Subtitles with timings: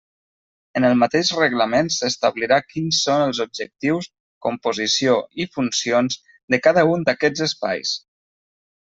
[0.79, 4.07] En el mateix Reglament s'establirà quins són els objectius,
[4.47, 6.17] composició i funcions
[6.55, 7.93] de cada un d'aquests espais.